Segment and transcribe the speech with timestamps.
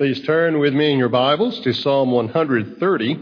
[0.00, 3.18] Please turn with me in your Bibles to Psalm 130.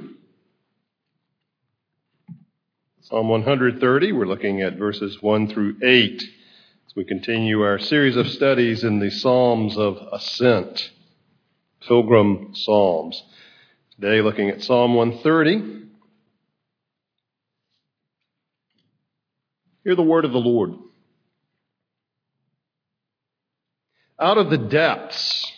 [3.01, 8.29] Psalm 130, we're looking at verses 1 through 8 as we continue our series of
[8.29, 10.93] studies in the Psalms of Ascent,
[11.81, 13.25] Pilgrim Psalms.
[13.97, 15.89] Today, looking at Psalm 130.
[19.83, 20.75] Hear the word of the Lord.
[24.21, 25.58] Out of the depths,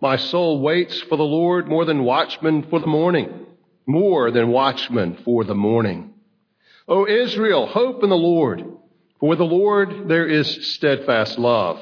[0.00, 3.46] My soul waits for the Lord more than watchmen for the morning,
[3.86, 6.14] more than watchmen for the morning.
[6.86, 8.64] O Israel, hope in the Lord.
[9.18, 11.80] For with the Lord there is steadfast love,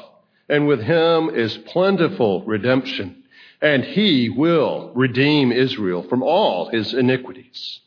[0.49, 3.25] and with him is plentiful redemption,
[3.61, 7.81] and he will redeem Israel from all his iniquities.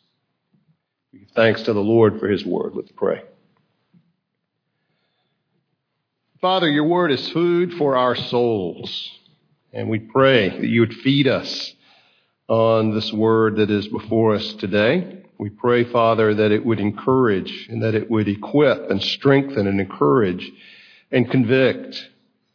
[1.36, 2.73] Thanks to the Lord for his word.
[2.75, 3.23] Let's pray.
[6.41, 9.11] Father, your word is food for our souls.
[9.71, 11.73] And we pray that you would feed us
[12.47, 15.23] on this word that is before us today.
[15.37, 19.79] We pray, Father, that it would encourage and that it would equip and strengthen and
[19.79, 20.52] encourage
[21.11, 22.09] and convict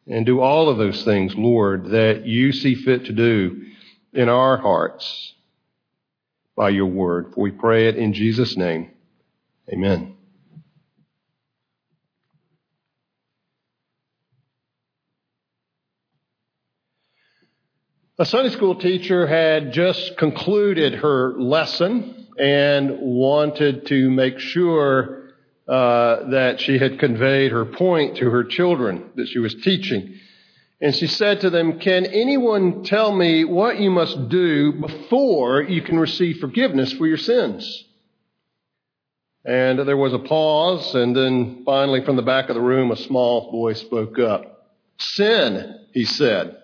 [0.06, 3.64] and do all of those things, Lord, that you see fit to do
[4.12, 5.34] in our hearts
[6.56, 7.32] by your word.
[7.34, 8.90] For we pray it in Jesus' name.
[9.72, 10.13] Amen.
[18.16, 25.30] A Sunday school teacher had just concluded her lesson and wanted to make sure
[25.66, 30.14] uh, that she had conveyed her point to her children that she was teaching.
[30.80, 35.82] And she said to them, Can anyone tell me what you must do before you
[35.82, 37.84] can receive forgiveness for your sins?
[39.44, 42.96] And there was a pause, and then finally from the back of the room, a
[42.96, 44.68] small boy spoke up.
[44.98, 46.58] Sin, he said.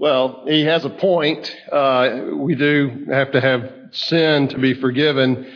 [0.00, 1.54] Well, he has a point.
[1.70, 5.52] Uh, we do have to have sin to be forgiven.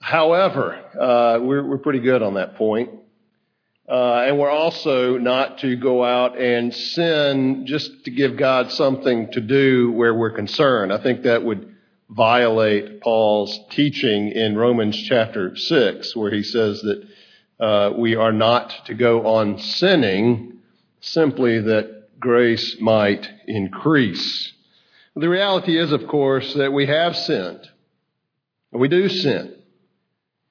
[0.00, 2.88] However, uh, we're, we're, pretty good on that point.
[3.86, 9.30] Uh, and we're also not to go out and sin just to give God something
[9.32, 10.90] to do where we're concerned.
[10.90, 11.76] I think that would
[12.08, 17.06] violate Paul's teaching in Romans chapter 6, where he says that
[17.60, 20.60] uh, we are not to go on sinning
[21.02, 24.52] simply that grace might increase.
[25.14, 27.68] The reality is, of course, that we have sinned.
[28.72, 29.56] We do sin.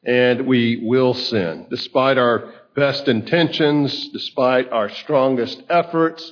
[0.04, 1.66] And we will sin.
[1.70, 6.32] Despite our best intentions, despite our strongest efforts,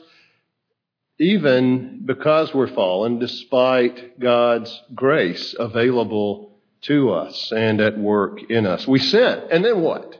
[1.20, 8.88] even because we're fallen, despite God's grace available to us and at work in us.
[8.88, 9.44] We sin.
[9.52, 10.18] And then what?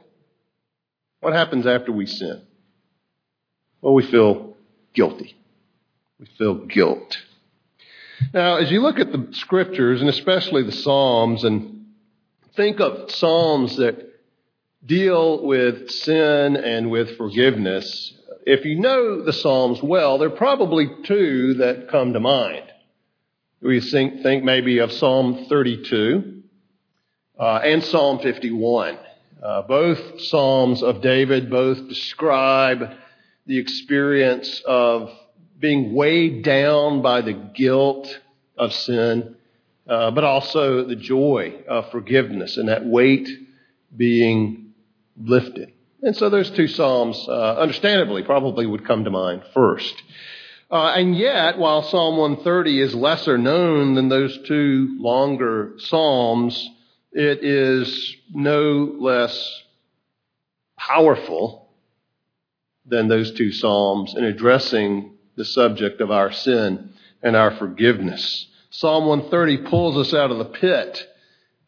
[1.20, 2.42] What happens after we sin?
[3.80, 4.49] Well, we feel
[4.94, 5.36] guilty.
[6.18, 7.18] We feel guilt.
[8.34, 11.86] Now, as you look at the scriptures, and especially the Psalms, and
[12.54, 14.06] think of Psalms that
[14.84, 18.14] deal with sin and with forgiveness,
[18.46, 22.64] if you know the Psalms well, there are probably two that come to mind.
[23.62, 26.42] We think, think maybe of Psalm 32
[27.38, 28.98] uh, and Psalm 51.
[29.42, 32.90] Uh, both Psalms of David both describe
[33.50, 35.10] the experience of
[35.58, 38.20] being weighed down by the guilt
[38.56, 39.34] of sin,
[39.88, 43.28] uh, but also the joy of forgiveness and that weight
[43.96, 44.72] being
[45.20, 45.72] lifted.
[46.00, 50.00] And so those two Psalms, uh, understandably, probably would come to mind first.
[50.70, 56.70] Uh, and yet, while Psalm 130 is lesser known than those two longer Psalms,
[57.10, 59.64] it is no less
[60.78, 61.59] powerful
[62.86, 66.90] than those two Psalms in addressing the subject of our sin
[67.22, 68.46] and our forgiveness.
[68.70, 71.06] Psalm 130 pulls us out of the pit,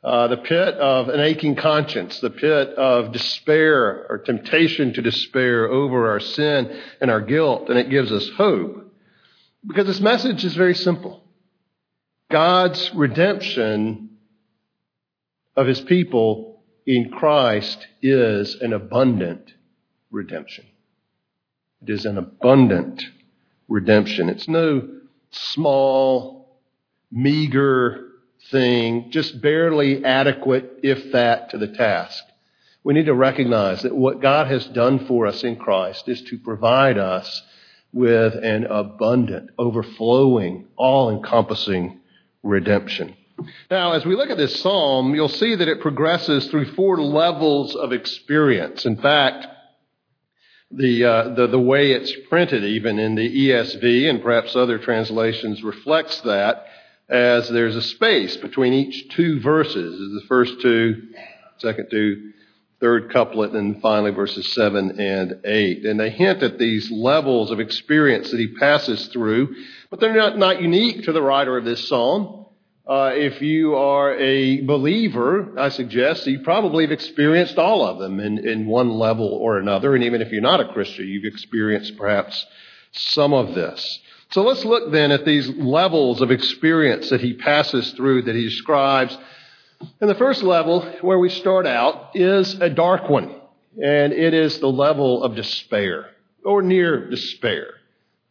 [0.05, 5.67] uh, the pit of an aching conscience, the pit of despair or temptation to despair
[5.67, 8.93] over our sin and our guilt, and it gives us hope.
[9.67, 11.23] Because this message is very simple.
[12.31, 14.17] God's redemption
[15.55, 19.53] of his people in Christ is an abundant
[20.11, 20.65] redemption.
[21.83, 23.03] It is an abundant
[23.69, 24.29] redemption.
[24.29, 24.89] It's no
[25.31, 26.61] small,
[27.11, 28.09] meager
[28.51, 32.23] thing, just barely adequate, if that, to the task.
[32.85, 36.39] We need to recognize that what God has done for us in Christ is to
[36.39, 37.43] provide us
[37.93, 42.01] with an abundant, overflowing, all encompassing
[42.43, 43.17] redemption.
[43.71, 47.75] Now, as we look at this psalm, you'll see that it progresses through four levels
[47.75, 48.85] of experience.
[48.85, 49.47] In fact,
[50.73, 55.63] the, uh, the, the way it's printed, even in the ESV and perhaps other translations,
[55.63, 56.67] reflects that
[57.09, 59.99] as there's a space between each two verses.
[59.99, 61.09] The first two,
[61.59, 62.33] second two,
[62.81, 65.85] third couplet, and finally verses 7 and 8.
[65.87, 69.55] And they hint at these levels of experience that he passes through,
[69.89, 72.42] but they're not, not unique to the writer of this psalm.
[72.85, 78.19] Uh, if you are a believer, I suggest you probably have experienced all of them
[78.19, 79.95] in, in one level or another.
[79.95, 82.45] And even if you're not a Christian, you've experienced perhaps
[82.91, 84.01] some of this.
[84.31, 88.45] So let's look then at these levels of experience that he passes through, that he
[88.45, 89.17] describes.
[90.01, 93.33] And the first level, where we start out, is a dark one.
[93.81, 96.11] And it is the level of despair,
[96.45, 97.75] or near despair.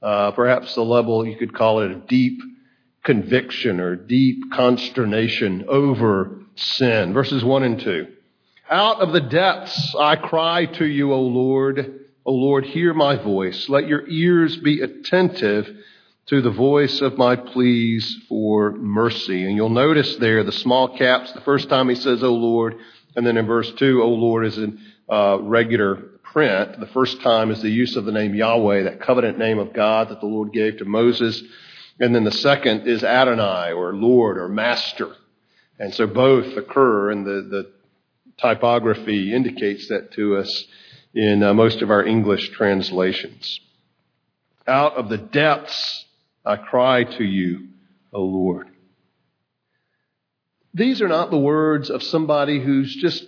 [0.01, 2.41] Uh, perhaps the level, you could call it a deep
[3.03, 7.13] conviction or deep consternation over sin.
[7.13, 8.07] Verses 1 and 2.
[8.69, 11.99] Out of the depths I cry to you, O Lord.
[12.25, 13.67] O Lord, hear my voice.
[13.67, 15.69] Let your ears be attentive
[16.27, 19.45] to the voice of my pleas for mercy.
[19.45, 22.77] And you'll notice there the small caps, the first time he says, O Lord,
[23.15, 25.95] and then in verse 2, O Lord is in uh, regular
[26.31, 26.79] print.
[26.79, 30.09] The first time is the use of the name Yahweh, that covenant name of God
[30.09, 31.41] that the Lord gave to Moses.
[32.01, 35.15] And then the second is Adonai or Lord or Master.
[35.77, 37.71] And so both occur, and the, the
[38.37, 40.65] typography indicates that to us
[41.13, 43.59] in uh, most of our English translations.
[44.67, 46.05] Out of the depths
[46.43, 47.67] I cry to you,
[48.11, 48.67] O Lord.
[50.73, 53.25] These are not the words of somebody who's just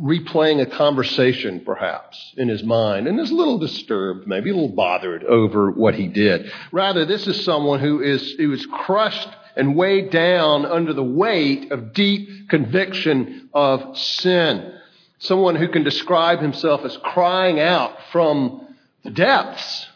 [0.00, 4.74] replaying a conversation, perhaps, in his mind, and is a little disturbed, maybe a little
[4.74, 6.50] bothered over what he did.
[6.72, 11.70] Rather, this is someone who is, who is crushed and weighed down under the weight
[11.70, 14.72] of deep conviction of sin.
[15.18, 18.74] Someone who can describe himself as crying out from
[19.04, 19.86] the depths.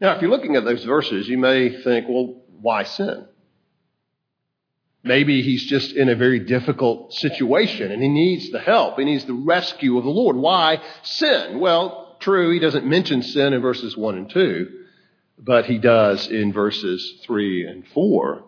[0.00, 3.26] Now, if you're looking at those verses, you may think, well, why sin?
[5.06, 8.98] Maybe he's just in a very difficult situation and he needs the help.
[8.98, 10.36] He needs the rescue of the Lord.
[10.36, 11.60] Why sin?
[11.60, 14.68] Well, true, he doesn't mention sin in verses 1 and 2,
[15.38, 18.44] but he does in verses 3 and 4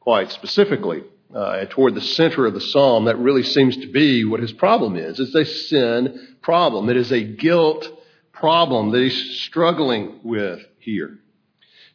[0.00, 1.02] quite specifically.
[1.34, 4.94] Uh, toward the center of the psalm, that really seems to be what his problem
[4.94, 5.18] is.
[5.18, 6.88] It's a sin problem.
[6.88, 7.88] It is a guilt
[8.30, 11.18] problem that he's struggling with here.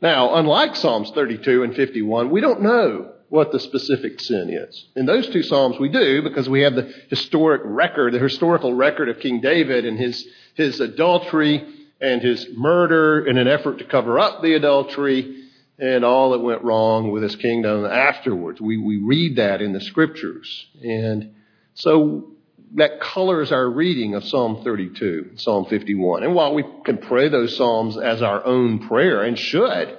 [0.02, 4.86] Now, unlike Psalms 32 and 51, we don't know what the specific sin is.
[4.96, 9.08] In those two Psalms, we do because we have the historic record, the historical record
[9.08, 11.64] of King David and his, his adultery
[12.02, 15.46] and his murder in an effort to cover up the adultery
[15.78, 18.60] and all that went wrong with his kingdom afterwards.
[18.60, 20.68] We, we read that in the scriptures.
[20.82, 21.36] And
[21.76, 22.32] so
[22.76, 26.24] that colors our reading of Psalm 32, Psalm 51.
[26.24, 29.98] And while we can pray those Psalms as our own prayer and should,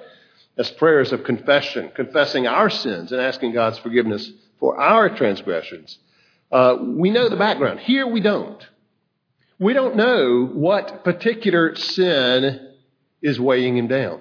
[0.61, 5.99] as prayers of confession, confessing our sins and asking God's forgiveness for our transgressions.
[6.53, 7.81] Uh, we know the background.
[7.81, 8.63] Here we don't.
[9.59, 12.75] We don't know what particular sin
[13.23, 14.21] is weighing him down.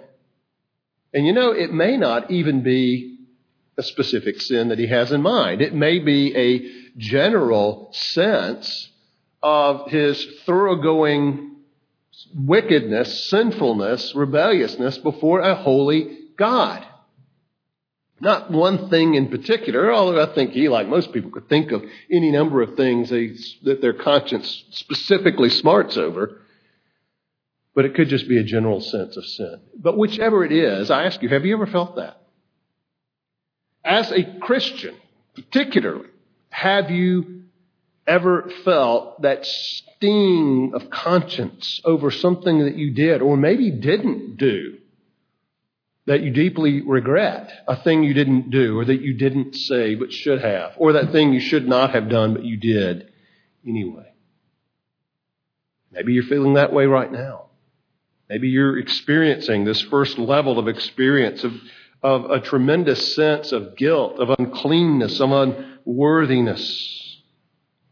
[1.14, 3.18] And you know, it may not even be
[3.78, 5.62] a specific sin that he has in mind.
[5.62, 8.90] It may be a general sense
[9.44, 11.58] of his thoroughgoing
[12.34, 16.86] wickedness, sinfulness, rebelliousness before a holy God.
[18.22, 21.84] Not one thing in particular, although I think he, like most people, could think of
[22.12, 26.42] any number of things that their conscience specifically smarts over.
[27.76, 29.62] But it could just be a general sense of sin.
[29.78, 32.22] But whichever it is, I ask you, have you ever felt that?
[33.86, 34.96] As a Christian,
[35.36, 36.10] particularly,
[36.50, 37.44] have you
[38.06, 44.79] ever felt that sting of conscience over something that you did or maybe didn't do
[46.10, 50.12] that you deeply regret, a thing you didn't do or that you didn't say but
[50.12, 53.14] should have, or that thing you should not have done but you did
[53.64, 54.12] anyway.
[55.92, 57.50] Maybe you're feeling that way right now.
[58.28, 61.54] Maybe you're experiencing this first level of experience of,
[62.02, 67.22] of a tremendous sense of guilt, of uncleanness, of unworthiness.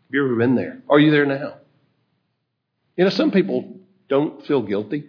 [0.06, 0.82] Have you ever been there?
[0.90, 1.58] Are you there now?
[2.96, 3.78] You know, some people
[4.10, 5.04] don't feel guilty.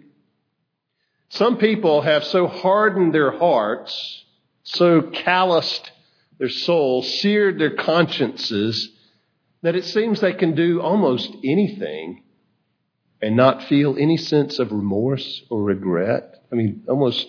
[1.29, 4.25] Some people have so hardened their hearts,
[4.63, 5.91] so calloused
[6.39, 8.89] their souls, seared their consciences,
[9.61, 12.23] that it seems they can do almost anything
[13.21, 16.43] and not feel any sense of remorse or regret.
[16.51, 17.27] I mean, almost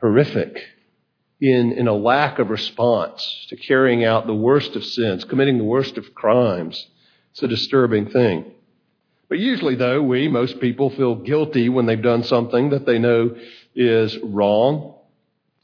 [0.00, 0.62] horrific
[1.40, 5.64] in, in a lack of response to carrying out the worst of sins, committing the
[5.64, 6.86] worst of crimes.
[7.32, 8.52] It's a disturbing thing.
[9.28, 13.36] But usually, though, we, most people, feel guilty when they've done something that they know
[13.74, 14.94] is wrong.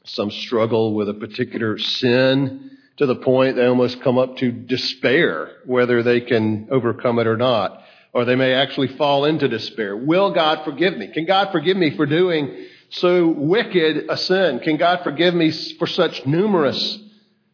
[0.03, 5.51] Some struggle with a particular sin to the point they almost come up to despair
[5.65, 7.81] whether they can overcome it or not.
[8.13, 9.97] Or they may actually fall into despair.
[9.97, 11.07] Will God forgive me?
[11.07, 14.59] Can God forgive me for doing so wicked a sin?
[14.59, 16.99] Can God forgive me for such numerous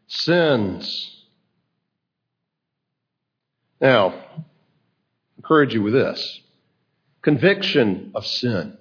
[0.07, 1.07] sins?
[3.79, 4.13] Now,
[5.51, 6.39] encourage you with this
[7.21, 8.77] conviction of sin.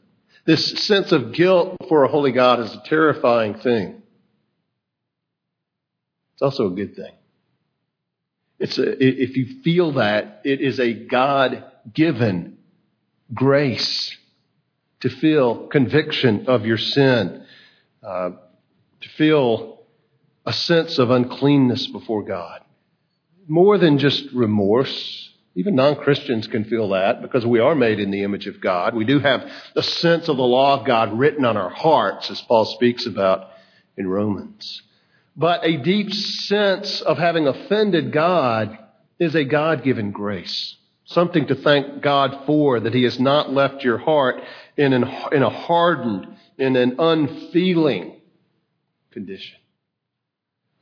[0.46, 4.00] This sense of guilt before a holy God is a terrifying thing.
[6.34, 7.12] It's also a good thing.
[8.60, 12.58] It's a, if you feel that, it is a God given
[13.34, 14.16] grace
[15.00, 17.46] to feel conviction of your sin,
[18.00, 18.30] uh,
[19.00, 19.80] to feel
[20.46, 22.60] a sense of uncleanness before God.
[23.48, 28.10] More than just remorse, even non Christians can feel that because we are made in
[28.10, 28.94] the image of God.
[28.94, 32.40] We do have the sense of the law of God written on our hearts, as
[32.42, 33.48] Paul speaks about
[33.96, 34.82] in Romans.
[35.36, 38.78] But a deep sense of having offended God
[39.18, 40.76] is a God given grace.
[41.04, 44.40] Something to thank God for that He has not left your heart
[44.76, 46.28] in, an, in a hardened,
[46.58, 48.20] in an unfeeling
[49.10, 49.58] condition.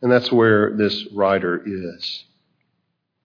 [0.03, 2.25] And that's where this writer is.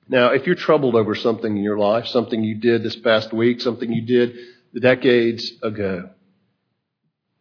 [0.07, 3.61] Now, if you're troubled over something in your life, something you did this past week,
[3.61, 4.35] something you did
[4.79, 6.09] decades ago,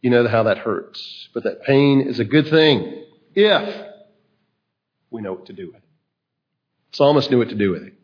[0.00, 1.28] you know how that hurts.
[1.34, 3.04] But that pain is a good thing
[3.34, 3.86] if
[5.10, 5.82] we know what to do with it.
[6.92, 7.94] Psalmist knew what to do with it.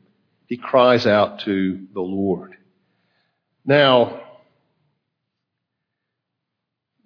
[0.47, 2.57] He cries out to the Lord.
[3.65, 4.23] Now,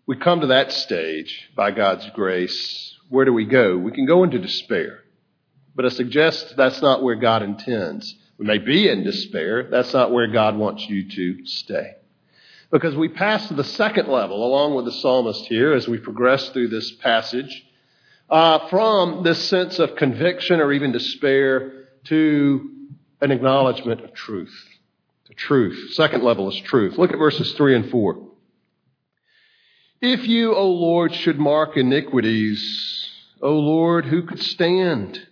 [0.06, 2.96] we come to that stage by God's grace.
[3.08, 3.76] Where do we go?
[3.76, 5.01] We can go into despair.
[5.74, 8.14] But I suggest that's not where God intends.
[8.38, 9.68] We may be in despair.
[9.70, 11.94] That's not where God wants you to stay.
[12.70, 16.48] Because we pass to the second level, along with the psalmist here, as we progress
[16.50, 17.64] through this passage,
[18.30, 22.70] uh, from this sense of conviction or even despair to
[23.20, 24.54] an acknowledgement of truth.
[25.28, 25.92] The truth.
[25.92, 26.98] Second level is truth.
[26.98, 28.28] Look at verses 3 and 4.
[30.00, 33.08] If you, O Lord, should mark iniquities,
[33.40, 35.28] O Lord, who could stand?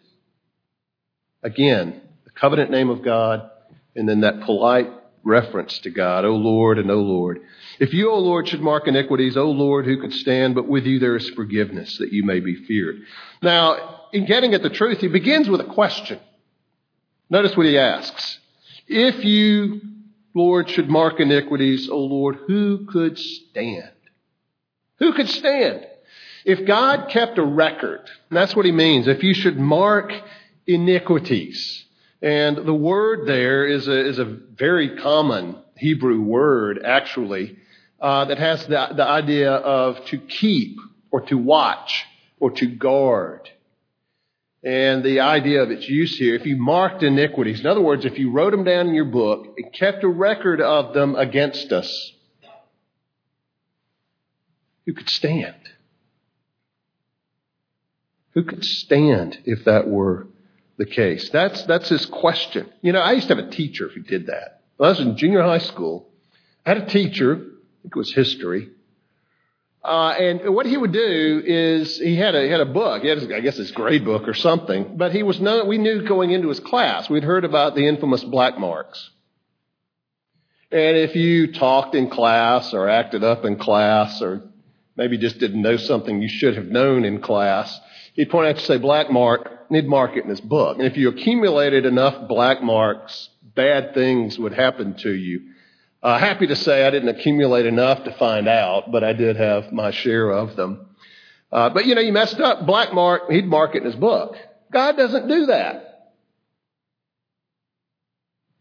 [1.42, 3.50] Again, the covenant name of God,
[3.97, 4.90] and then that polite
[5.23, 7.40] reference to God, O Lord and O Lord.
[7.78, 10.54] If you, O Lord, should mark iniquities, O Lord, who could stand?
[10.54, 13.02] But with you there is forgiveness, that you may be feared.
[13.42, 16.20] Now, in getting at the truth, he begins with a question.
[17.28, 18.38] Notice what he asks.
[18.87, 19.80] If you,
[20.35, 23.92] Lord, should mark iniquities, O Lord, who could stand?
[24.99, 25.87] Who could stand?
[26.44, 29.06] If God kept a record, that's what he means.
[29.06, 30.12] If you should mark
[30.74, 31.84] iniquities.
[32.22, 37.56] And the word there is a, is a very common Hebrew word, actually,
[38.00, 40.78] uh, that has the, the idea of to keep
[41.10, 42.04] or to watch
[42.38, 43.48] or to guard.
[44.62, 48.18] And the idea of its use here, if you marked iniquities, in other words, if
[48.18, 52.12] you wrote them down in your book and kept a record of them against us,
[54.84, 55.54] who could stand?
[58.34, 60.26] Who could stand if that were
[60.80, 61.28] the case?
[61.28, 62.68] That's, that's his question.
[62.80, 64.62] You know, I used to have a teacher who did that.
[64.78, 66.08] When I was in junior high school,
[66.64, 68.70] I had a teacher, I think it was history,
[69.82, 73.00] uh, and what he would do is he had a he had a book.
[73.00, 74.99] He had, his, I guess, his grade book or something.
[74.99, 75.64] But he was no.
[75.64, 79.08] We knew going into his class, we'd heard about the infamous black marks.
[80.70, 84.42] And if you talked in class or acted up in class or
[84.96, 87.80] maybe just didn't know something you should have known in class,
[88.20, 90.76] he'd point out to say black mark, need he'd mark it in his book.
[90.76, 95.40] And if you accumulated enough black marks, bad things would happen to you.
[96.02, 99.72] Uh, happy to say I didn't accumulate enough to find out, but I did have
[99.72, 100.86] my share of them.
[101.50, 102.66] Uh, but you know, you messed up.
[102.66, 104.36] Black mark, he'd mark it in his book.
[104.70, 106.12] God doesn't do that.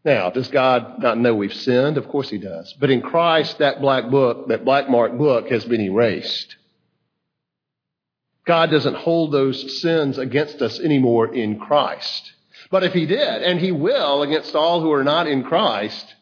[0.06, 1.98] Now, does God not know we've sinned?
[1.98, 2.72] Of course he does.
[2.80, 6.56] But in Christ, that black book, that black mark book has been erased.
[8.50, 12.32] God doesn't hold those sins against us anymore in Christ.
[12.68, 16.16] But if he did, and he will against all who are not in Christ,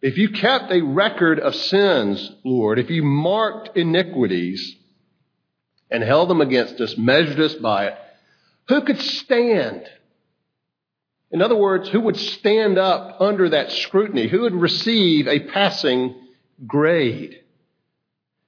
[0.00, 4.76] if you kept a record of sins, Lord, if you marked iniquities
[5.90, 7.98] and held them against us, measured us by it,
[8.68, 9.82] who could stand?
[11.32, 14.28] In other words, who would stand up under that scrutiny?
[14.28, 16.14] Who would receive a passing
[16.64, 17.41] grade?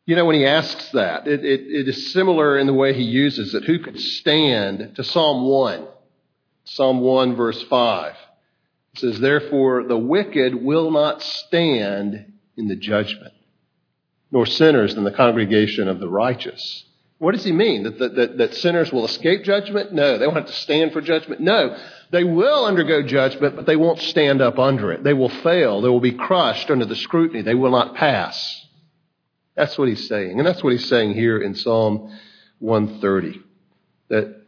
[0.07, 3.05] You know, when he asks that, it, it, it is similar in the way he
[3.05, 3.65] uses it.
[3.65, 5.87] Who could stand to Psalm 1?
[6.65, 8.15] Psalm 1, verse 5.
[8.95, 13.33] It says, Therefore, the wicked will not stand in the judgment,
[14.31, 16.85] nor sinners in the congregation of the righteous.
[17.19, 17.85] What does he mean?
[17.85, 19.95] That, that, that, that sinners will escape judgment?
[19.95, 20.19] No.
[20.19, 21.41] They won't have to stand for judgment?
[21.41, 21.79] No.
[22.11, 25.03] They will undergo judgment, but they won't stand up under it.
[25.03, 25.81] They will fail.
[25.81, 27.41] They will be crushed under the scrutiny.
[27.41, 28.64] They will not pass.
[29.57, 30.39] That's what he's saying.
[30.39, 32.17] And that's what he's saying here in Psalm
[32.59, 33.41] 130.
[34.09, 34.43] That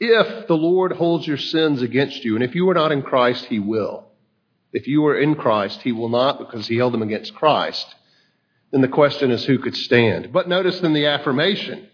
[0.00, 3.44] if the Lord holds your sins against you, and if you are not in Christ,
[3.46, 4.06] he will.
[4.72, 7.94] If you are in Christ, he will not because he held them against Christ.
[8.70, 10.32] Then the question is who could stand?
[10.32, 11.88] But notice in the affirmation,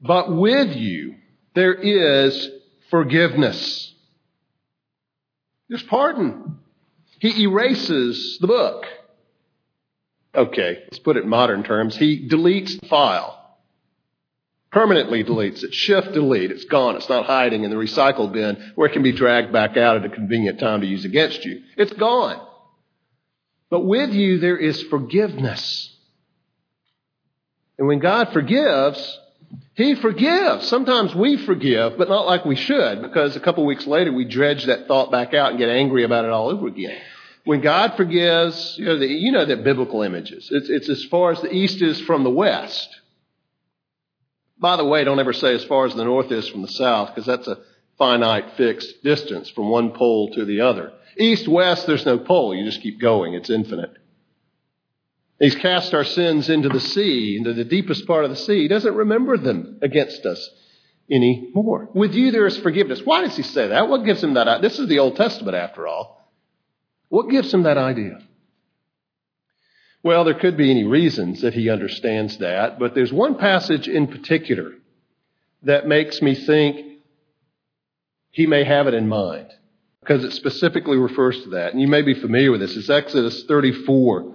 [0.00, 1.16] but with you
[1.54, 2.48] there is
[2.90, 3.92] forgiveness.
[5.68, 6.60] There's pardon.
[7.18, 8.86] He erases the book.
[10.34, 11.96] Okay, let's put it in modern terms.
[11.96, 13.38] He deletes the file.
[14.70, 15.74] Permanently deletes it.
[15.74, 16.50] Shift delete.
[16.50, 16.96] It's gone.
[16.96, 20.06] It's not hiding in the recycle bin where it can be dragged back out at
[20.06, 21.62] a convenient time to use against you.
[21.76, 22.40] It's gone.
[23.68, 25.94] But with you there is forgiveness.
[27.78, 29.18] And when God forgives,
[29.74, 30.68] he forgives.
[30.68, 34.64] Sometimes we forgive, but not like we should, because a couple weeks later we dredge
[34.66, 37.00] that thought back out and get angry about it all over again.
[37.44, 40.48] When God forgives, you know, the, you know that biblical images.
[40.50, 42.88] It's, it's as far as the east is from the west.
[44.58, 47.08] By the way, don't ever say as far as the north is from the south,
[47.08, 47.58] because that's a
[47.98, 50.92] finite fixed distance from one pole to the other.
[51.18, 52.54] East, west, there's no pole.
[52.54, 53.34] You just keep going.
[53.34, 53.92] It's infinite.
[55.40, 58.62] He's cast our sins into the sea, into the deepest part of the sea.
[58.62, 60.48] He doesn't remember them against us
[61.10, 61.88] anymore.
[61.92, 63.00] With you there is forgiveness.
[63.04, 63.88] Why does he say that?
[63.88, 64.62] What gives him that?
[64.62, 66.21] This is the Old Testament after all.
[67.12, 68.20] What gives him that idea?
[70.02, 74.06] Well, there could be any reasons that he understands that, but there's one passage in
[74.06, 74.72] particular
[75.64, 77.00] that makes me think
[78.30, 79.48] he may have it in mind
[80.00, 81.72] because it specifically refers to that.
[81.72, 82.78] And you may be familiar with this.
[82.78, 84.34] It's Exodus 34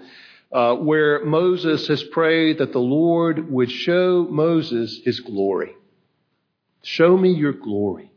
[0.52, 5.72] uh, where Moses has prayed that the Lord would show Moses his glory.
[6.84, 8.12] Show me your glory.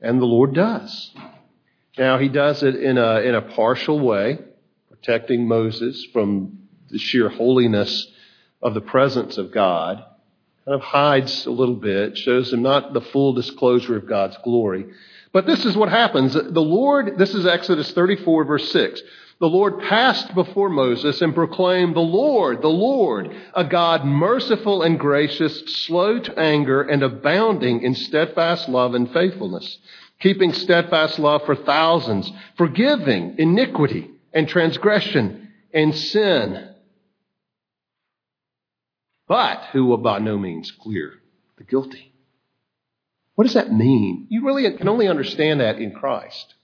[0.00, 1.10] And the Lord does.
[1.98, 4.38] Now, he does it in a, in a partial way,
[4.90, 6.58] protecting Moses from
[6.90, 8.06] the sheer holiness
[8.62, 10.04] of the presence of God.
[10.64, 14.86] Kind of hides a little bit, shows him not the full disclosure of God's glory.
[15.32, 16.34] But this is what happens.
[16.34, 19.02] The Lord, this is Exodus 34, verse 6
[19.38, 24.98] the Lord passed before Moses and proclaimed, The Lord, the Lord, a God merciful and
[24.98, 29.76] gracious, slow to anger, and abounding in steadfast love and faithfulness,
[30.20, 36.70] keeping steadfast love for thousands, forgiving iniquity and transgression and sin,
[39.28, 41.14] but who will by no means clear
[41.58, 42.12] the guilty.
[43.34, 44.26] What does that mean?
[44.30, 46.54] You really can only understand that in Christ.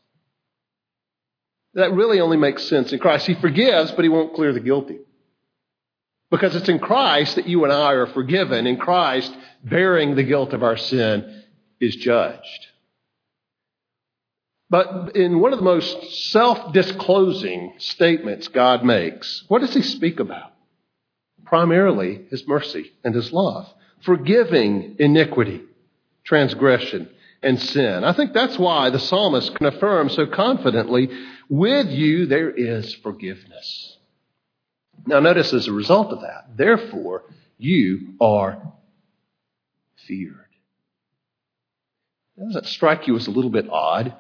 [1.74, 3.26] That really only makes sense in Christ.
[3.26, 4.98] He forgives, but he won't clear the guilty.
[6.30, 8.66] Because it's in Christ that you and I are forgiven.
[8.66, 11.44] In Christ, bearing the guilt of our sin
[11.78, 12.66] is judged.
[14.72, 20.18] But in one of the most self disclosing statements God makes, what does he speak
[20.18, 20.50] about?
[21.44, 25.60] Primarily his mercy and his love, forgiving iniquity,
[26.24, 27.10] transgression,
[27.42, 28.02] and sin.
[28.02, 31.10] I think that's why the psalmist can affirm so confidently
[31.50, 33.98] with you there is forgiveness.
[35.06, 37.24] Now, notice as a result of that, therefore,
[37.58, 38.72] you are
[40.06, 40.38] feared.
[42.38, 44.16] Doesn't that strike you as a little bit odd?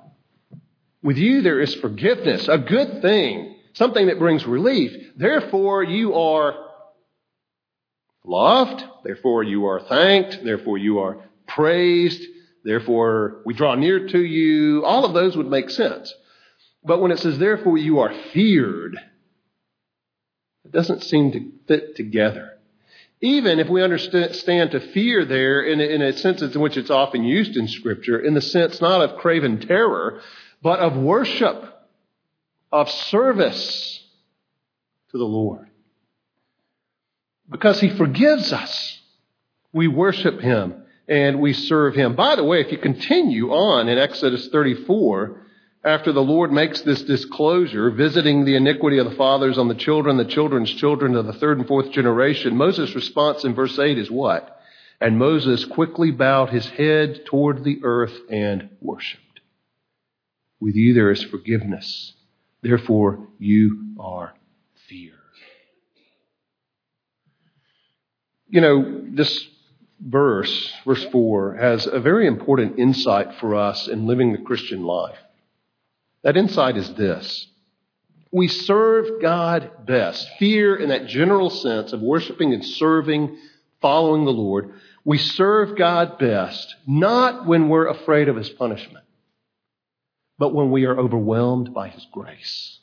[1.02, 4.92] With you there is forgiveness, a good thing, something that brings relief.
[5.16, 6.54] Therefore, you are
[8.24, 8.84] loved.
[9.04, 10.44] Therefore, you are thanked.
[10.44, 12.22] Therefore, you are praised.
[12.64, 14.84] Therefore, we draw near to you.
[14.84, 16.14] All of those would make sense.
[16.84, 18.96] But when it says, therefore you are feared,
[20.64, 22.50] it doesn't seem to fit together.
[23.20, 27.56] Even if we understand to fear there in a, sense in which it's often used
[27.56, 30.20] in Scripture, in the sense not of craven terror,
[30.62, 31.64] but of worship,
[32.70, 34.00] of service
[35.10, 35.68] to the Lord.
[37.50, 39.00] Because He forgives us,
[39.72, 42.14] we worship Him and we serve Him.
[42.14, 45.40] By the way, if you continue on in Exodus 34,
[45.84, 50.16] after the Lord makes this disclosure, visiting the iniquity of the fathers on the children,
[50.16, 54.10] the children's children to the third and fourth generation, Moses' response in verse 8 is
[54.10, 54.60] what?
[55.00, 59.31] And Moses quickly bowed his head toward the earth and worshiped.
[60.62, 62.12] With you there is forgiveness.
[62.62, 64.32] Therefore you are
[64.88, 65.16] feared.
[68.48, 69.48] You know, this
[69.98, 75.18] verse, verse 4, has a very important insight for us in living the Christian life.
[76.22, 77.48] That insight is this.
[78.30, 80.28] We serve God best.
[80.38, 83.36] Fear in that general sense of worshiping and serving,
[83.80, 84.72] following the Lord.
[85.04, 89.04] We serve God best, not when we're afraid of His punishment,
[90.42, 92.80] but when we are overwhelmed by His grace.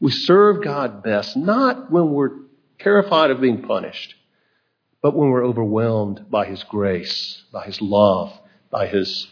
[0.00, 2.40] We serve God best, not when we're
[2.78, 4.14] terrified of being punished,
[5.00, 8.38] but when we're overwhelmed by His grace, by His love,
[8.70, 9.26] by His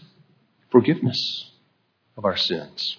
[0.73, 1.51] forgiveness
[2.17, 2.97] of our sins.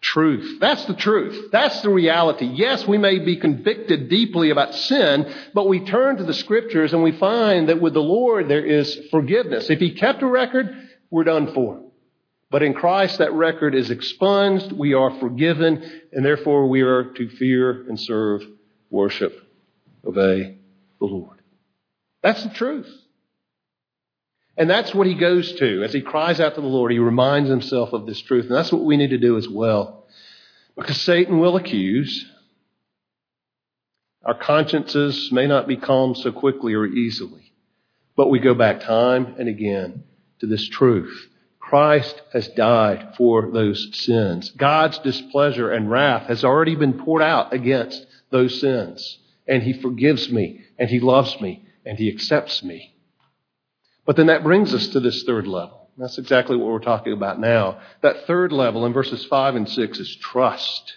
[0.00, 0.58] Truth.
[0.58, 1.52] That's the truth.
[1.52, 2.46] That's the reality.
[2.46, 7.04] Yes, we may be convicted deeply about sin, but we turn to the scriptures and
[7.04, 9.70] we find that with the Lord there is forgiveness.
[9.70, 10.74] If He kept a record,
[11.12, 11.89] we're done for.
[12.50, 14.72] But in Christ, that record is expunged.
[14.72, 18.42] We are forgiven, and therefore we are to fear and serve,
[18.90, 19.32] worship,
[20.04, 20.58] obey
[20.98, 21.40] the Lord.
[22.22, 22.90] That's the truth.
[24.56, 25.84] And that's what he goes to.
[25.84, 28.46] As he cries out to the Lord, he reminds himself of this truth.
[28.46, 30.06] And that's what we need to do as well.
[30.76, 32.26] Because Satan will accuse.
[34.24, 37.52] Our consciences may not be calmed so quickly or easily.
[38.16, 40.04] But we go back time and again
[40.40, 41.29] to this truth.
[41.70, 44.50] Christ has died for those sins.
[44.50, 49.18] God's displeasure and wrath has already been poured out against those sins.
[49.46, 52.96] And he forgives me, and he loves me, and he accepts me.
[54.04, 55.90] But then that brings us to this third level.
[55.96, 57.80] That's exactly what we're talking about now.
[58.02, 60.94] That third level in verses 5 and 6 is trust.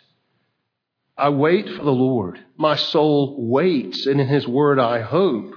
[1.16, 2.40] I wait for the Lord.
[2.58, 5.54] My soul waits, and in his word I hope.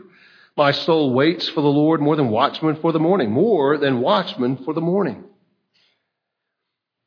[0.57, 4.57] My soul waits for the Lord more than watchmen for the morning, more than watchmen
[4.65, 5.25] for the morning.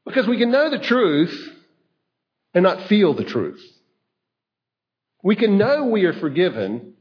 [0.06, 1.52] Because we can know the truth
[2.54, 3.62] and not feel the truth.
[5.24, 6.94] We can know we are forgiven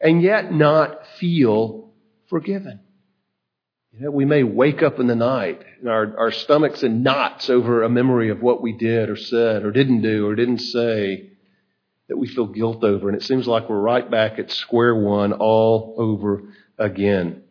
[0.00, 1.92] and yet not feel
[2.28, 2.80] forgiven.
[3.92, 7.50] You know, we may wake up in the night and our, our stomachs in knots
[7.50, 11.31] over a memory of what we did or said or didn't do or didn't say
[12.12, 13.08] that we feel guilt over.
[13.08, 16.42] And it seems like we're right back at square one all over
[16.76, 17.42] again.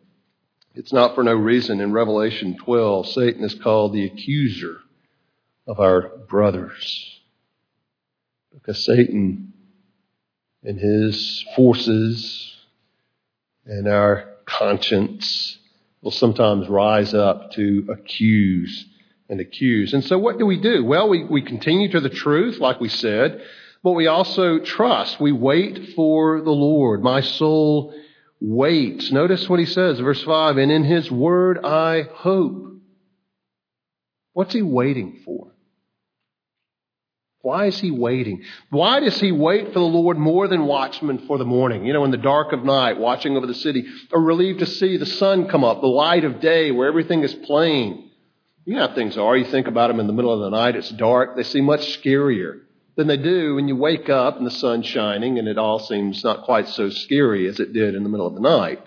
[0.76, 1.80] It's not for no reason.
[1.80, 4.78] In Revelation 12, Satan is called the accuser
[5.66, 7.20] of our brothers.
[8.54, 9.52] Because Satan
[10.62, 12.54] and his forces
[13.66, 15.58] and our conscience
[16.02, 18.86] will sometimes rise up to accuse
[19.28, 19.92] and accuse.
[19.92, 20.84] And so what do we do?
[20.84, 23.42] Well, we, we continue to the truth, like we said,
[23.82, 25.20] but we also trust.
[25.20, 27.02] We wait for the Lord.
[27.02, 27.94] My soul
[28.40, 29.10] waits.
[29.10, 32.68] Notice what he says, verse 5, and in his word I hope.
[34.34, 35.48] What's he waiting for?
[37.40, 38.44] Why is he waiting?
[38.70, 41.84] Why does he wait for the Lord more than watchmen for the morning?
[41.84, 44.96] You know, in the dark of night, watching over the city, or relieved to see
[44.96, 48.10] the sun come up, the light of day where everything is plain.
[48.64, 49.36] You know how things are.
[49.36, 51.34] You think about them in the middle of the night, it's dark.
[51.34, 52.60] They seem much scarier
[52.96, 56.22] than they do when you wake up and the sun's shining and it all seems
[56.22, 58.86] not quite so scary as it did in the middle of the night.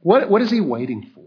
[0.00, 1.20] What, what is he waiting for?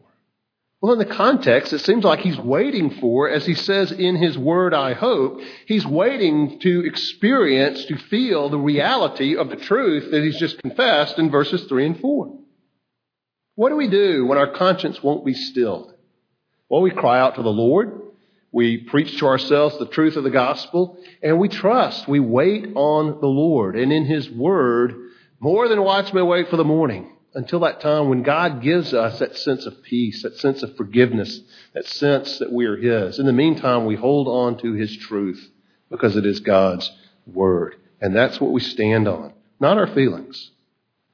[0.82, 4.38] Well, in the context, it seems like he's waiting for, as he says in his
[4.38, 10.22] word, I hope, he's waiting to experience, to feel the reality of the truth that
[10.22, 12.38] he's just confessed in verses 3 and 4.
[13.56, 15.94] What do we do when our conscience won't be stilled?
[16.68, 18.02] Well, we cry out to the Lord.
[18.54, 22.08] We preach to ourselves the truth of the gospel, and we trust.
[22.08, 23.76] We wait on the Lord.
[23.76, 24.94] And in his word,
[25.40, 29.36] more than watchmen wait for the morning, until that time when God gives us that
[29.38, 31.42] sense of peace, that sense of forgiveness,
[31.74, 33.18] that sense that we are His.
[33.18, 35.50] In the meantime, we hold on to His truth
[35.90, 36.90] because it is God's
[37.26, 37.76] Word.
[38.00, 39.34] And that's what we stand on.
[39.60, 40.52] Not our feelings,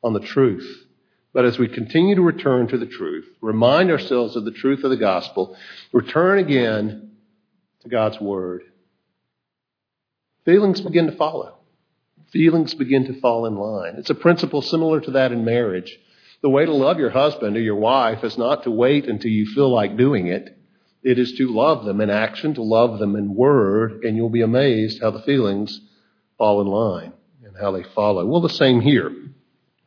[0.03, 0.85] on the truth.
[1.33, 4.89] But as we continue to return to the truth, remind ourselves of the truth of
[4.89, 5.55] the gospel,
[5.93, 7.08] return again
[7.89, 8.63] God's Word,
[10.45, 11.55] feelings begin to follow.
[12.31, 13.95] Feelings begin to fall in line.
[13.97, 15.97] It's a principle similar to that in marriage.
[16.41, 19.45] The way to love your husband or your wife is not to wait until you
[19.47, 20.55] feel like doing it.
[21.01, 24.41] It is to love them in action, to love them in word, and you'll be
[24.41, 25.81] amazed how the feelings
[26.37, 28.25] fall in line and how they follow.
[28.25, 29.11] Well, the same here.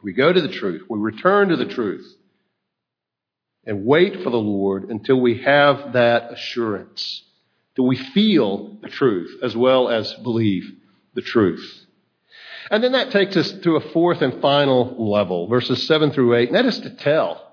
[0.03, 0.83] We go to the truth.
[0.89, 2.07] We return to the truth
[3.65, 7.23] and wait for the Lord until we have that assurance,
[7.75, 10.71] till we feel the truth as well as believe
[11.15, 11.87] the truth.
[12.71, 16.49] And then that takes us to a fourth and final level, verses 7 through 8,
[16.49, 17.53] and that is to tell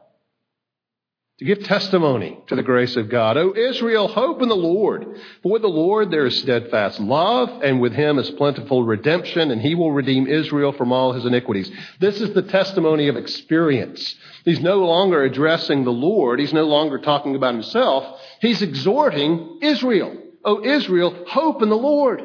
[1.39, 3.37] to give testimony to the grace of God.
[3.37, 5.05] O Israel, hope in the Lord.
[5.41, 9.61] For with the Lord there is steadfast love, and with him is plentiful redemption, and
[9.61, 11.71] he will redeem Israel from all his iniquities.
[12.01, 14.15] This is the testimony of experience.
[14.43, 16.41] He's no longer addressing the Lord.
[16.41, 18.18] He's no longer talking about himself.
[18.41, 20.15] He's exhorting Israel.
[20.43, 22.23] O Israel, hope in the Lord.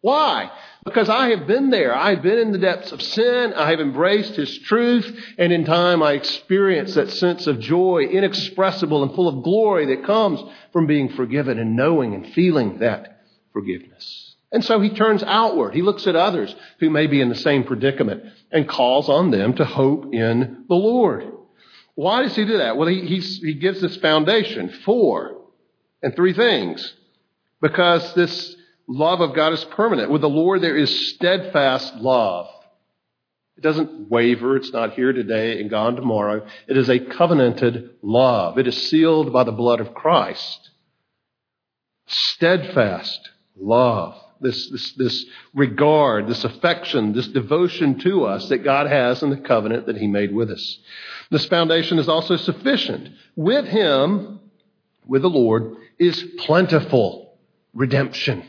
[0.00, 0.50] Why?
[0.84, 1.94] Because I have been there.
[1.94, 3.52] I have been in the depths of sin.
[3.52, 5.12] I have embraced His truth.
[5.36, 10.06] And in time, I experienced that sense of joy, inexpressible and full of glory that
[10.06, 10.40] comes
[10.72, 14.36] from being forgiven and knowing and feeling that forgiveness.
[14.52, 15.74] And so he turns outward.
[15.74, 19.54] He looks at others who may be in the same predicament and calls on them
[19.54, 21.24] to hope in the Lord.
[21.96, 22.76] Why does he do that?
[22.76, 25.37] Well, he, he gives this foundation, four
[26.02, 26.94] and three things.
[27.60, 28.56] Because this
[28.86, 30.10] love of God is permanent.
[30.10, 32.48] With the Lord, there is steadfast love.
[33.56, 34.56] It doesn't waver.
[34.56, 36.46] It's not here today and gone tomorrow.
[36.68, 38.56] It is a covenanted love.
[38.56, 40.70] It is sealed by the blood of Christ.
[42.06, 44.14] Steadfast love.
[44.40, 49.36] This, this, this regard, this affection, this devotion to us that God has in the
[49.36, 50.78] covenant that He made with us.
[51.32, 53.08] This foundation is also sufficient.
[53.34, 54.38] With Him,
[55.08, 57.36] with the Lord, is plentiful
[57.72, 58.44] redemption.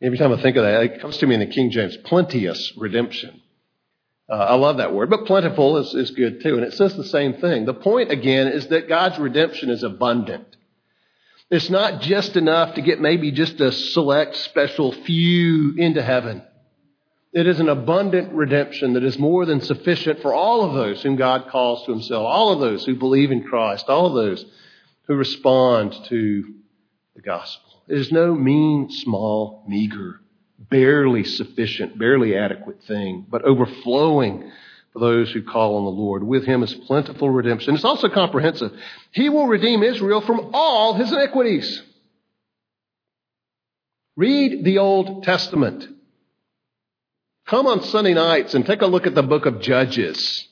[0.00, 2.72] Every time I think of that, it comes to me in the King James, plenteous
[2.76, 3.42] redemption.
[4.30, 6.54] Uh, I love that word, but plentiful is, is good too.
[6.54, 7.64] And it says the same thing.
[7.64, 10.46] The point again is that God's redemption is abundant.
[11.50, 16.42] It's not just enough to get maybe just a select special few into heaven.
[17.32, 21.16] It is an abundant redemption that is more than sufficient for all of those whom
[21.16, 24.46] God calls to himself, all of those who believe in Christ, all of those
[25.06, 26.54] who respond to
[27.14, 27.82] the gospel.
[27.86, 30.20] It is no mean, small, meager,
[30.58, 34.50] barely sufficient, barely adequate thing, but overflowing
[34.92, 36.24] for those who call on the Lord.
[36.24, 37.74] With him is plentiful redemption.
[37.74, 38.72] It's also comprehensive.
[39.10, 41.82] He will redeem Israel from all his iniquities.
[44.16, 45.86] Read the Old Testament.
[47.48, 50.46] Come on Sunday nights and take a look at the book of Judges.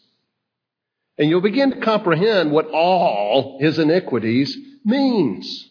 [1.19, 5.69] And you'll begin to comprehend what all his iniquities means.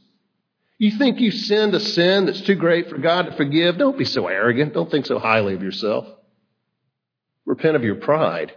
[0.78, 3.80] You think you've sinned a sin that's too great for God to forgive?
[3.80, 4.76] Don't be so arrogant.
[4.76, 6.08] Don't think so highly of yourself.
[7.44, 8.54] Repent of your pride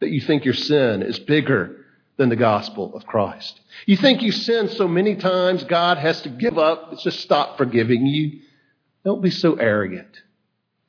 [0.00, 1.86] that you think your sin is bigger
[2.18, 3.58] than the gospel of Christ.
[3.86, 8.04] You think you sinned so many times God has to give up, just stop forgiving
[8.04, 8.40] you.
[9.02, 10.20] Don't be so arrogant.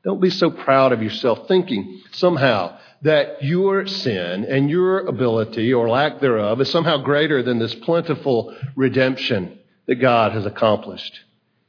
[0.06, 5.90] Don't be so proud of yourself, thinking somehow that your sin and your ability or
[5.90, 11.22] lack thereof is somehow greater than this plentiful redemption that God has accomplished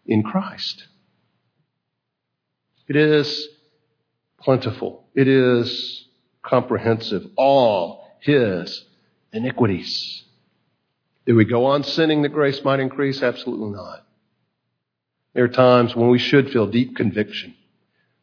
[0.05, 0.85] in Christ.
[2.87, 3.49] It is
[4.43, 5.09] plentiful.
[5.15, 6.07] It is
[6.43, 7.27] comprehensive.
[7.37, 8.85] All His
[9.33, 10.25] iniquities.
[11.25, 13.23] Do we go on sinning that grace might increase?
[13.23, 14.07] Absolutely not.
[15.33, 17.55] There are times when we should feel deep conviction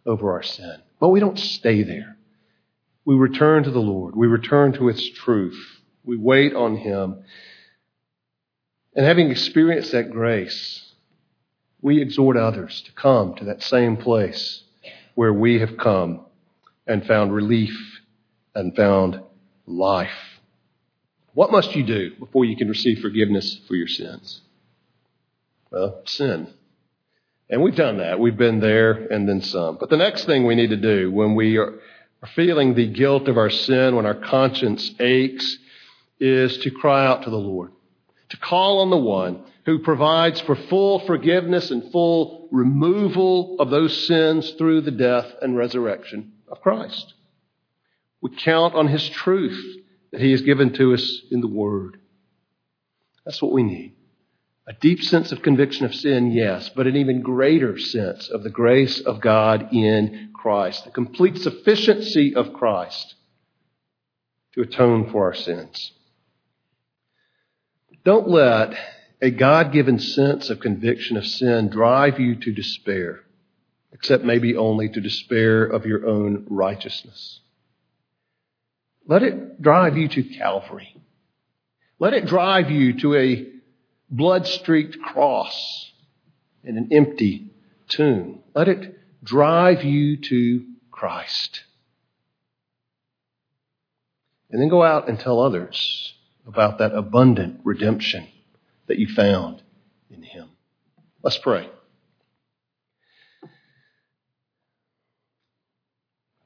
[0.06, 2.18] over our sin, but we don't stay there.
[3.06, 4.16] We return to the Lord.
[4.16, 5.82] We return to its truth.
[6.04, 7.24] We wait on Him
[8.96, 10.94] and having experienced that grace,
[11.82, 14.64] we exhort others to come to that same place
[15.16, 16.26] where we have come
[16.86, 17.76] and found relief
[18.54, 19.20] and found
[19.66, 20.40] life.
[21.34, 24.42] What must you do before you can receive forgiveness for your sins?
[25.72, 26.54] Well, sin.
[27.54, 28.20] And we've done that.
[28.20, 29.78] We've been there and then some.
[29.80, 31.80] But the next thing we need to do when we are
[32.34, 35.60] feeling the guilt of our sin, when our conscience aches,
[36.20, 37.72] is to cry out to the Lord
[38.30, 44.08] to call on the one who provides for full forgiveness and full removal of those
[44.08, 47.14] sins through the death and resurrection of Christ.
[48.20, 49.78] We count on his truth
[50.12, 52.00] that he has given to us in the Word.
[53.24, 53.94] That's what we need.
[54.66, 58.50] A deep sense of conviction of sin, yes, but an even greater sense of the
[58.50, 63.16] grace of God in Christ, the complete sufficiency of Christ
[64.54, 65.92] to atone for our sins.
[68.06, 68.78] Don't let
[69.22, 73.22] a God given sense of conviction of sin drive you to despair,
[73.92, 77.42] except maybe only to despair of your own righteousness.
[79.08, 80.96] Let it drive you to Calvary.
[82.00, 83.53] Let it drive you to a
[84.14, 85.92] blood streaked cross
[86.64, 87.52] in an empty
[87.90, 88.44] tomb.
[88.54, 91.64] Let it drive you to Christ.
[94.52, 96.14] And then go out and tell others
[96.46, 98.28] about that abundant redemption
[98.86, 99.64] that you found
[100.12, 100.50] in Him.
[101.24, 101.70] Let's pray.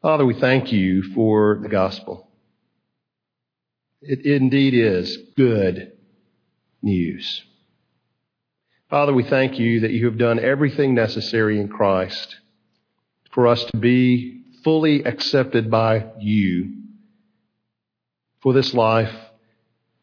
[0.02, 2.30] Father, we thank you for the gospel.
[4.02, 5.92] It indeed is good
[6.82, 7.44] news.
[8.90, 12.38] Father, we thank you that you have done everything necessary in Christ
[13.32, 16.74] for us to be fully accepted by you
[18.42, 19.14] for this life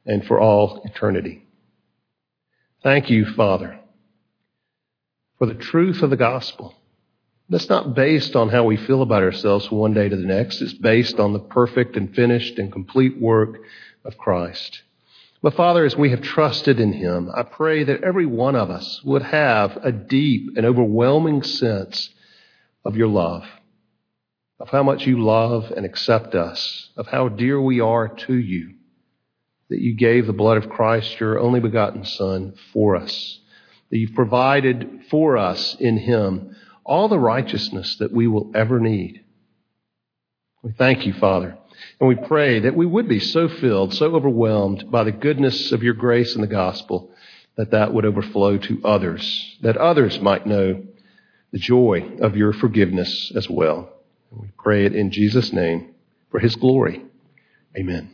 [0.05, 1.47] and for all eternity.
[2.83, 3.81] Thank you, Father,
[5.39, 6.75] for the truth of the gospel.
[7.49, 10.61] That's not based on how we feel about ourselves from one day to the next.
[10.61, 13.61] It's based on the perfect and finished and complete work
[14.05, 14.83] of Christ.
[15.45, 19.03] But Father, as we have trusted in Him, I pray that every one of us
[19.05, 22.09] would have a deep and overwhelming sense
[22.83, 23.45] of your love,
[24.59, 28.73] of how much you love and accept us, of how dear we are to you,
[29.69, 33.39] that you gave the blood of Christ, your only begotten Son, for us,
[33.91, 39.23] that you've provided for us in Him all the righteousness that we will ever need.
[40.63, 41.59] We thank you, Father.
[42.01, 45.83] And we pray that we would be so filled, so overwhelmed by the goodness of
[45.83, 47.11] your grace and the gospel
[47.57, 50.83] that that would overflow to others, that others might know
[51.53, 53.93] the joy of your forgiveness as well.
[54.33, 55.95] And we pray it in Jesus' name
[56.31, 57.05] for his glory.
[57.77, 58.14] Amen.